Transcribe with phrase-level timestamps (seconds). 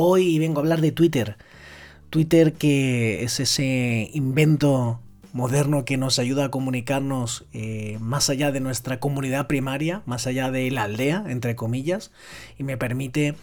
[0.00, 1.36] Hoy vengo a hablar de Twitter.
[2.08, 5.00] Twitter que es ese invento
[5.32, 10.52] moderno que nos ayuda a comunicarnos eh, más allá de nuestra comunidad primaria, más allá
[10.52, 12.12] de la aldea, entre comillas,
[12.58, 13.34] y me permite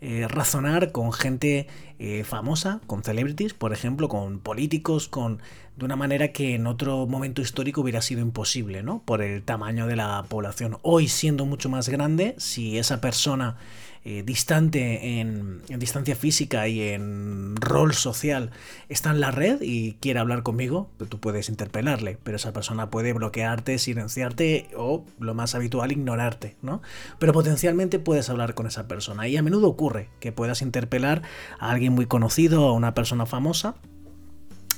[0.00, 1.68] eh, razonar con gente
[2.00, 5.38] eh, famosa, con celebrities, por ejemplo, con políticos, con
[5.76, 9.00] de una manera que en otro momento histórico hubiera sido imposible, ¿no?
[9.04, 10.78] Por el tamaño de la población.
[10.82, 13.58] Hoy siendo mucho más grande, si esa persona
[14.02, 18.50] eh, distante en, distancia física y en rol social
[18.88, 23.12] está en la red y quiere hablar conmigo, tú puedes interpelarle, pero esa persona puede
[23.12, 26.80] bloquearte, silenciarte o, lo más habitual, ignorarte, ¿no?
[27.18, 31.20] Pero potencialmente puedes hablar con esa persona y a menudo ocurre que puedas interpelar
[31.58, 33.74] a alguien muy conocido, a una persona famosa,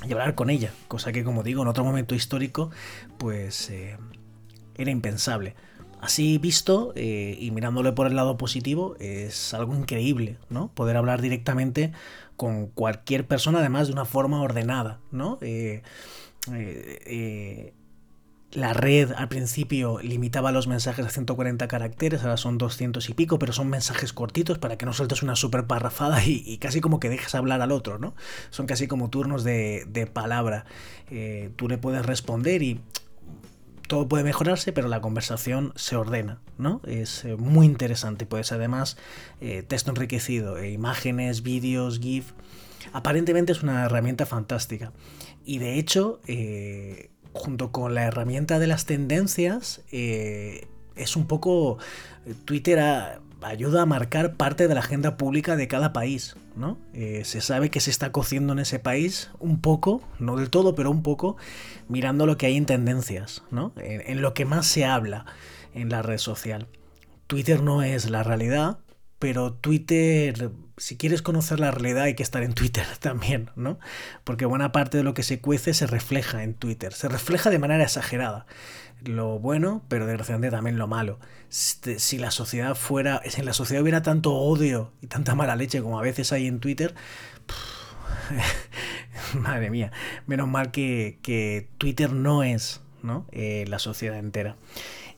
[0.04, 2.70] y hablar con ella, cosa que como digo en otro momento histórico
[3.18, 3.96] pues eh,
[4.74, 5.54] era impensable.
[6.02, 10.66] Así visto eh, y mirándole por el lado positivo, es algo increíble, ¿no?
[10.74, 11.92] Poder hablar directamente
[12.36, 15.38] con cualquier persona, además de una forma ordenada, ¿no?
[15.42, 15.84] Eh,
[16.50, 17.72] eh,
[18.50, 23.38] la red al principio limitaba los mensajes a 140 caracteres, ahora son 200 y pico,
[23.38, 27.10] pero son mensajes cortitos para que no sueltes una super parrafada y, casi como que
[27.10, 28.16] dejes hablar al otro, ¿no?
[28.50, 30.64] Son casi como turnos de, palabra.
[31.54, 32.80] tú le puedes responder y
[33.92, 36.80] todo puede mejorarse, pero la conversación se ordena, ¿no?
[36.86, 38.96] Es eh, muy interesante, pues además
[39.42, 42.32] eh, texto enriquecido, e imágenes, vídeos, GIF.
[42.94, 44.94] Aparentemente es una herramienta fantástica.
[45.44, 51.76] Y de hecho, eh, junto con la herramienta de las tendencias, es un poco...
[52.46, 56.78] Twitter a, ayuda a marcar parte de la agenda pública de cada país, ¿no?
[56.94, 60.74] Eh, se sabe que se está cociendo en ese país un poco, no del todo,
[60.74, 61.36] pero un poco,
[61.88, 63.72] mirando lo que hay en tendencias, ¿no?
[63.76, 65.26] En, lo que más se habla
[65.74, 66.68] en la red social.
[67.26, 68.78] Twitter no es la realidad,
[69.22, 73.78] pero Twitter, si quieres conocer la realidad hay que estar en Twitter también, ¿no?
[74.24, 77.60] Porque buena parte de lo que se cuece se refleja en Twitter, se refleja de
[77.60, 78.46] manera exagerada
[79.04, 81.20] lo bueno, pero desgraciadamente también lo malo.
[81.48, 85.82] Si la sociedad fuera, si en la sociedad hubiera tanto odio y tanta mala leche
[85.82, 86.92] como a veces hay en Twitter,
[89.34, 89.92] madre mía,
[90.26, 93.26] menos mal que, Twitter no es ¿no?
[93.30, 94.56] Eh, la sociedad entera.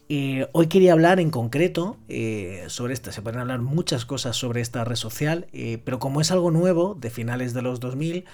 [0.08, 4.60] Eh, hoy quería hablar en concreto eh, sobre esta, se pueden hablar muchas cosas sobre
[4.60, 5.46] esta red social,
[5.84, 8.24] pero como es algo nuevo, de finales de los 2000,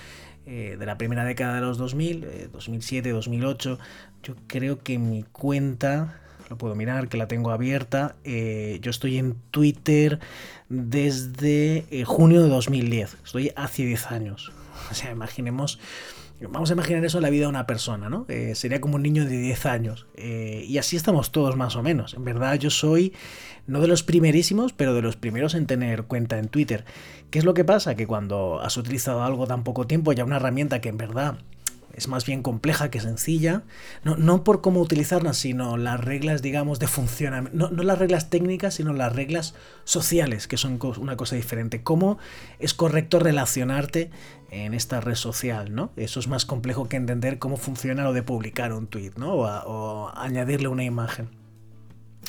[0.46, 3.78] de la primera década de los 2000, 2007, 2008,
[4.22, 6.20] yo creo que mi cuenta,
[6.50, 8.16] lo puedo mirar, que la tengo abierta.
[8.24, 10.18] Eh, yo estoy en Twitter
[10.68, 13.18] desde eh, junio de 2010.
[13.24, 14.52] Estoy hace 10 años.
[14.90, 15.78] O sea, imaginemos.
[16.48, 18.24] Vamos a imaginar eso en la vida de una persona, ¿no?
[18.28, 20.06] Eh, sería como un niño de 10 años.
[20.16, 22.14] y así estamos todos más o menos.
[22.14, 23.12] En verdad yo soy
[23.66, 26.84] no de los primerísimos, pero de los primeros en tener cuenta en Twitter.
[27.30, 27.94] ¿Qué es lo que pasa?
[27.94, 31.38] Que cuando has utilizado algo tan poco tiempo, ya una herramienta que en verdad
[32.00, 33.62] es más bien compleja que sencilla,
[34.04, 38.94] no, por cómo utilizarla, sino las reglas, digamos, de funcionamiento, no, las reglas técnicas, sino
[38.94, 41.82] las reglas sociales, que son una cosa diferente.
[41.82, 42.18] Cómo
[42.58, 44.10] es correcto relacionarte
[44.50, 45.92] en esta red social, ¿no?
[45.96, 49.34] Eso es más complejo que entender cómo funciona lo de publicar un tweet, ¿no?
[49.34, 51.28] O, añadirle una imagen.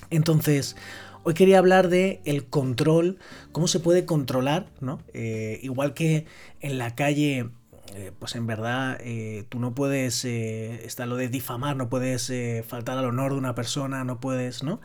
[0.10, 0.76] Entonces,
[1.24, 3.20] Hoy quería hablar de el control,
[3.52, 5.04] cómo se puede controlar, ¿no?
[5.14, 6.26] Eh, igual que
[6.62, 7.52] en la calle
[7.94, 12.32] eh, pues en verdad eh, tú no puedes, eh, está lo de difamar, no puedes
[12.68, 14.80] faltar al honor de una persona, no puedes, ¿no?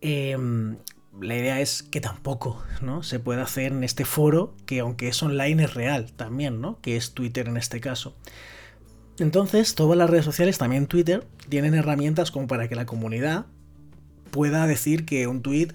[0.00, 0.76] Em,
[1.20, 3.02] la idea es que tampoco, ¿no?
[3.02, 6.80] Se puede hacer en este foro, que aunque es online es real también, ¿no?
[6.80, 8.16] Que es Twitter en este caso.
[9.18, 13.46] Entonces, todas las redes sociales, también Twitter, tienen herramientas como para que la comunidad
[14.30, 15.68] pueda decir que un tweet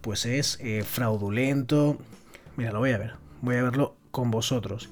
[0.00, 1.98] pues es fraudulento.
[2.56, 4.88] Mira, lo voy a ver, voy a verlo con vosotros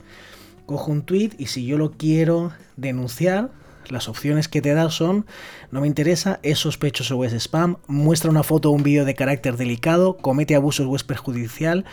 [0.66, 3.50] cojo un tweet y si yo lo quiero denunciar,
[3.88, 5.26] las opciones que te da son
[5.70, 9.14] no me interesa, es sospechoso o es spam, muestra una foto o un vídeo de
[9.14, 11.84] carácter delicado, comete abusos o es perjudicial,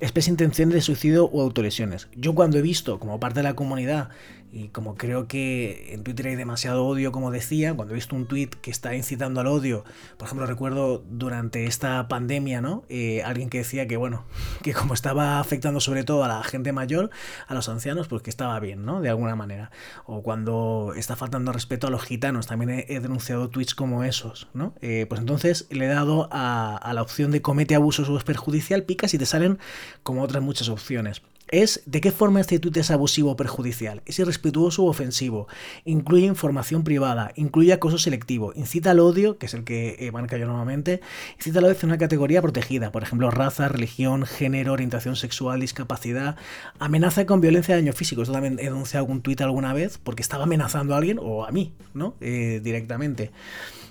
[0.00, 2.08] especie intención de suicidio o autolesiones.
[2.16, 4.08] Yo cuando he visto como parte de la comunidad
[4.52, 8.26] y como creo que en Twitter hay demasiado odio, como decía, cuando he visto un
[8.26, 9.84] tweet que está incitando al odio,
[10.16, 12.82] por ejemplo, recuerdo durante esta pandemia, ¿no?
[12.88, 14.24] Eh, alguien que decía que, bueno,
[14.62, 17.10] que como estaba afectando sobre todo a la gente mayor,
[17.46, 19.00] a los ancianos, pues que estaba bien, ¿no?
[19.00, 19.70] De alguna manera.
[20.04, 24.74] O cuando está faltando respeto a los gitanos, también he, denunciado tweets como esos, ¿no?
[24.82, 28.24] Eh, pues entonces le he dado a, a la opción de comete abusos o es
[28.24, 29.60] perjudicial, picas y te salen
[30.02, 34.18] como otras muchas opciones es de qué forma este tuit es abusivo o perjudicial, es
[34.18, 35.48] irrespetuoso u ofensivo,
[35.84, 40.36] incluye información privada, incluye acoso selectivo, incita al odio, que es el que eh, marca
[40.36, 41.00] yo normalmente,
[41.36, 46.36] incita al odio hacia una categoría protegida, por ejemplo, raza, religión, género, orientación sexual, discapacidad,
[46.78, 48.22] amenaza con violencia de daño físico.
[48.22, 51.50] Esto también he denunciado algún tuit alguna vez porque estaba amenazando a alguien o a
[51.50, 52.14] mí, ¿no?
[52.20, 53.30] Eh, directamente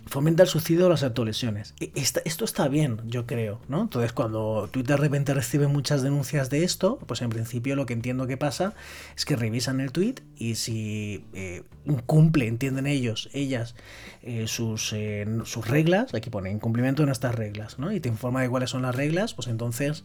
[0.10, 1.74] fomenta el suicidio o las autolesiones.
[1.80, 3.82] E, esto está bien, yo creo, ¿no?
[3.82, 7.94] Entonces, cuando Twitter de repente recibe muchas denuncias de esto, pues en principio lo que
[7.94, 8.74] entiendo que pasa
[9.16, 13.76] es que revisan el tweet y si eh, incumple, entienden ellos, ellas,
[14.24, 17.92] eh, sus, eh, sus reglas, aquí pone incumplimiento de nuestras reglas, ¿no?
[17.92, 20.04] Y te informa de cuáles son las reglas, pues entonces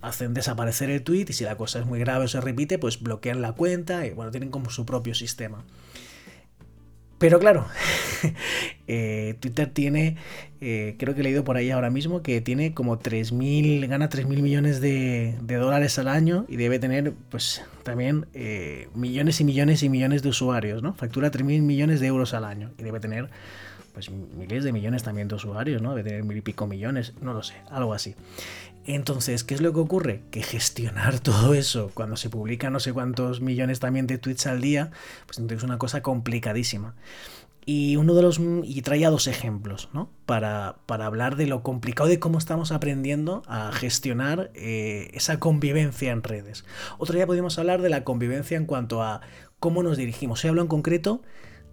[0.00, 3.00] hacen desaparecer el tweet y si la cosa es muy grave o se repite, pues
[3.00, 5.62] bloquean la cuenta y bueno, tienen como su propio sistema.
[7.20, 7.66] Pero claro,
[8.88, 10.16] eh, Twitter tiene,
[10.62, 14.40] eh, creo que he leído por ahí ahora mismo, que tiene como 3.000, gana 3.000
[14.40, 19.90] millones de, dólares al año y debe tener pues también eh, millones y millones y
[19.90, 20.94] millones de usuarios, ¿no?
[20.94, 23.28] Factura 3.000 millones de euros al año y debe tener
[23.92, 25.94] pues miles de millones también de usuarios, ¿no?
[25.94, 28.14] Debe tener mil y pico millones, no lo sé, algo así.
[28.86, 30.22] Entonces, ¿qué es lo que ocurre?
[30.30, 34.60] Que gestionar todo eso cuando se publica no sé cuántos millones también de tweets al
[34.60, 34.90] día,
[35.26, 36.94] pues entonces es una cosa complicadísima.
[37.66, 38.40] Y uno de los.
[38.64, 40.10] Y traía dos ejemplos, ¿no?
[40.24, 46.10] Para, para hablar de lo complicado de cómo estamos aprendiendo a gestionar eh, esa convivencia
[46.10, 46.64] en redes.
[46.98, 49.20] Otro día podríamos hablar de la convivencia en cuanto a
[49.58, 50.40] cómo nos dirigimos.
[50.40, 51.22] Se hablo en concreto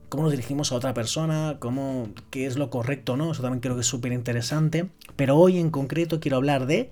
[0.09, 3.31] cómo nos dirigimos a otra persona, cómo, qué es lo correcto, ¿no?
[3.31, 4.89] Eso también creo que es súper interesante.
[5.15, 6.91] Pero hoy en concreto quiero hablar de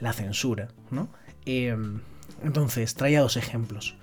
[0.00, 1.08] la censura, ¿no?
[1.46, 2.00] Em,
[2.42, 3.96] entonces, traía dos ejemplos.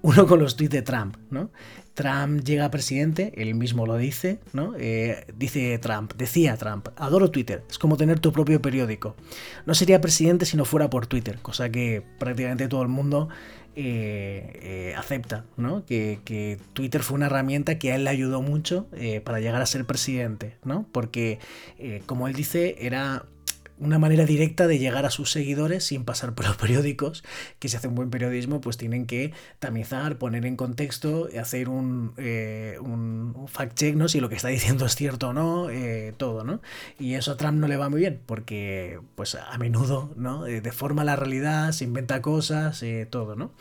[0.00, 1.50] Uno con los tweets de Trump, ¿no?
[1.94, 4.74] Trump llega a presidente, él mismo lo dice, ¿no?
[4.78, 9.16] Eh, dice Trump, decía Trump, adoro Twitter, es como tener tu propio periódico.
[9.66, 13.28] No sería presidente si no fuera por Twitter, cosa que prácticamente todo el mundo
[13.80, 15.86] eh, eh, acepta, ¿no?
[15.86, 18.88] Que, Twitter fue una herramienta que a él le ayudó mucho
[19.24, 20.86] para llegar a ser presidente, ¿no?
[20.90, 21.38] Porque,
[22.06, 23.24] como él dice, era
[23.80, 27.24] una manera directa de llegar a sus seguidores sin pasar por los periódicos,
[27.58, 32.76] que si hacen buen periodismo, pues tienen que tamizar, poner en contexto, hacer un, eh,
[32.80, 34.08] un fact-check, ¿no?
[34.08, 36.60] Si lo que está diciendo es cierto o no, eh, todo, ¿no?
[36.98, 40.46] Y eso a Trump no le va muy bien, porque pues a menudo, ¿no?
[40.46, 43.52] Eh, deforma la realidad, se inventa cosas, todo, ¿no?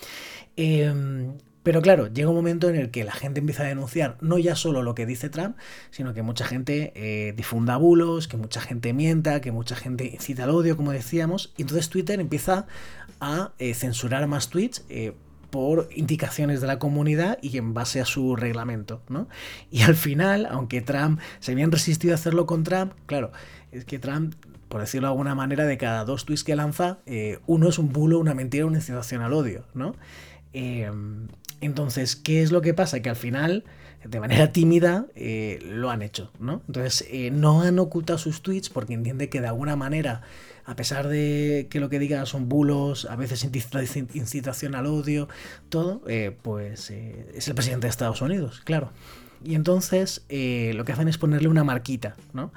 [1.67, 4.37] Em, pero claro, llega un momento en el que la gente empieza a denunciar no
[4.37, 5.57] ya solo lo que dice Trump,
[5.91, 10.45] sino que mucha gente eh, difunda bulos, que mucha gente mienta, que mucha gente incita
[10.45, 12.67] al odio, como decíamos, y entonces Twitter empieza
[13.19, 14.85] a eh, censurar más tweets.
[14.89, 15.13] Eh,
[15.49, 19.29] por indicaciones de la comunidad y en base a su reglamento, ¿no?
[19.71, 23.31] Y al final, aunque Trump se habían resistido a hacerlo con Trump, claro,
[23.71, 24.35] es que Trump,
[24.67, 26.99] por decirlo de alguna manera, de cada dos tweets que lanza,
[27.47, 29.95] uno es un bulo, una mentira, una incitación al odio, ¿no?
[31.61, 33.01] Entonces, ¿qué es lo que pasa?
[33.01, 33.63] Que al final,
[34.03, 36.61] de manera tímida, eh, lo han hecho, ¿no?
[36.67, 40.21] Entonces, eh, no han ocultado sus tweets porque entiende que de alguna manera,
[40.65, 43.43] a pesar de que lo que diga son bulos, a veces
[44.13, 45.27] incitación al odio,
[45.69, 48.91] todo, eh, pues es el presidente de Estados Unidos, claro.
[49.43, 52.51] Y entonces eh, lo que hacen es ponerle una marquita, ¿no?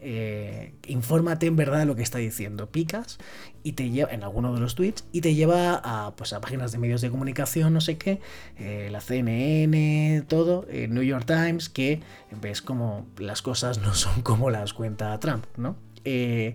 [0.00, 2.68] Eh, infórmate en verdad de lo que está diciendo.
[2.70, 3.18] Picas
[3.62, 6.72] y te lleva en alguno de los tweets y te lleva a, pues, a páginas
[6.72, 8.20] de medios de comunicación, no sé qué,
[8.58, 12.00] eh, la CNN, todo, New York Times, que
[12.42, 15.76] ves como las cosas no son como las cuenta Trump, ¿no?
[16.06, 16.54] y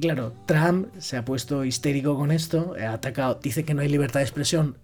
[0.00, 4.20] claro, Trump se ha puesto histérico con esto, ha atacado, dice que no hay libertad
[4.20, 4.78] de expresión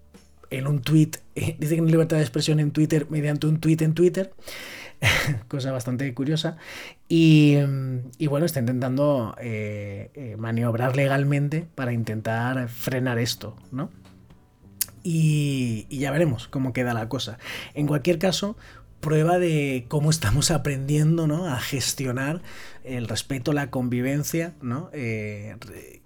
[0.51, 3.59] en un tweet, eh, dice que no hay libertad de expresión en Twitter mediante un
[3.59, 4.33] tweet en Twitter,
[5.47, 6.57] cosa bastante curiosa,
[7.07, 7.55] y,
[8.27, 13.89] bueno, está intentando eh, eh, maniobrar legalmente para intentar frenar esto, ¿no?
[15.03, 17.39] Y, y, ya veremos cómo queda la cosa.
[17.73, 18.55] En cualquier caso,
[19.01, 21.47] prueba de cómo estamos aprendiendo ¿no?
[21.47, 22.41] a gestionar
[22.83, 24.89] el respeto, la convivencia, ¿no?
[24.91, 25.55] Eh,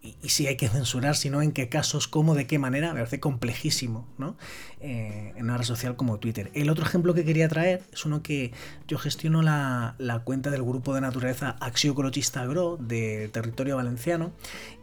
[0.02, 3.00] y, si hay que censurar, si no, en qué casos, cómo, de qué manera, me
[3.00, 4.36] parece complejísimo, ¿no?
[4.82, 6.52] Eh, en una red social como Twitter.
[6.54, 8.52] El otro ejemplo que quería traer es uno que
[8.88, 14.34] yo gestiono la, cuenta del grupo de naturaleza Axiocologista Agro de territorio valenciano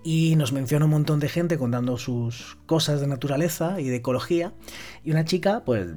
[0.02, 4.52] y nos menciona un montón de gente contando sus cosas de naturaleza y de ecología
[5.04, 5.88] y una chica, pues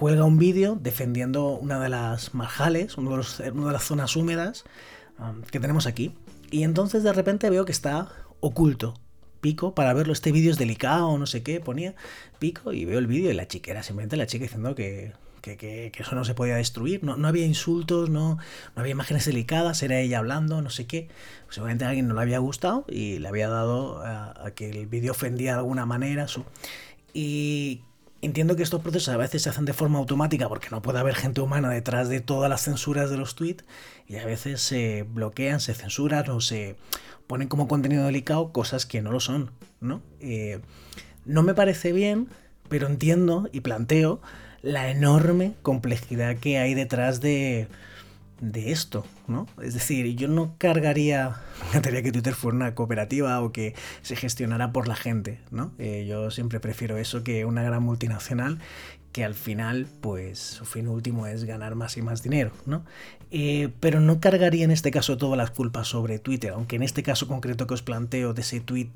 [0.00, 4.64] cuelga un vídeo defendiendo una de las marjales, una de las zonas húmedas
[5.18, 6.14] um, que tenemos aquí.
[6.50, 8.08] Y entonces de repente veo que está
[8.40, 8.94] oculto.
[9.42, 11.94] Pico para verlo, este vídeo es delicado, no sé qué, ponía
[12.38, 15.92] pico y veo el vídeo y la chica era simplemente la chica diciendo que, que,
[15.94, 20.00] eso no se podía destruir, no, no había insultos, no, no, había imágenes delicadas, era
[20.00, 21.08] ella hablando, no sé qué.
[21.50, 25.12] Seguramente a alguien no le había gustado y le había dado a, que el vídeo
[25.12, 26.26] ofendía de alguna manera.
[26.26, 26.46] Su...
[27.12, 27.82] Y
[28.22, 31.14] Entiendo que estos procesos a veces se hacen de forma automática porque no puede haber
[31.14, 33.64] gente humana detrás de todas las censuras de los tweets
[34.06, 36.76] y a veces se bloquean, se censuran o se
[37.26, 40.02] ponen como contenido delicado cosas que no lo son, ¿no?
[40.20, 40.60] Eh,
[41.24, 42.28] no me parece bien,
[42.68, 44.20] pero entiendo y planteo
[44.60, 47.68] la enorme complejidad que hay detrás de,
[48.40, 49.46] de esto, ¿no?
[49.62, 51.36] Es decir, yo no cargaría,
[51.74, 55.72] me que Twitter fuera una cooperativa o que se gestionara por la gente, ¿no?
[55.78, 58.58] Eh, yo siempre prefiero eso que una gran multinacional
[59.12, 62.84] que al final, pues, su fin último es ganar más y más dinero, ¿no?
[63.32, 67.02] Eh, pero no cargaría en este caso todas las culpas sobre Twitter, aunque en este
[67.02, 68.90] caso concreto que os planteo de ese tweet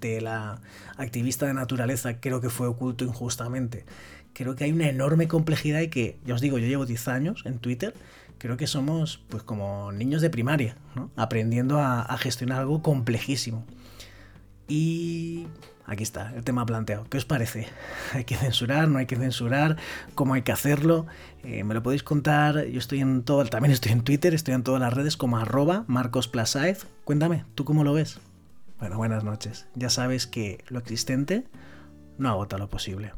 [0.00, 0.60] de la
[0.96, 3.84] activista de naturaleza creo que fue oculto injustamente.
[4.32, 7.42] Creo que hay una enorme complejidad y que, ya os digo, yo llevo 10 años
[7.44, 7.94] en Twitter
[8.38, 11.10] creo que somos pues como niños de primaria, ¿no?
[11.16, 13.64] aprendiendo a, gestionar algo complejísimo.
[14.68, 15.46] Y
[15.86, 17.04] aquí está, el tema planteado.
[17.08, 17.68] ¿Qué os parece?
[18.12, 18.88] ¿Hay que censurar?
[18.88, 19.76] ¿No hay que censurar?
[20.14, 21.06] ¿Cómo hay que hacerlo?
[21.42, 22.66] Eh, me lo podéis contar.
[22.66, 25.84] Yo estoy en todo, también estoy en Twitter, estoy en todas las redes como arroba.
[27.04, 28.20] Cuéntame, ¿tú cómo lo ves?
[28.78, 29.66] Bueno, buenas noches.
[29.74, 31.44] Ya sabes que lo existente
[32.18, 33.12] no agota lo posible.